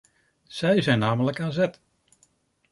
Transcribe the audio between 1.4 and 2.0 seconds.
zet.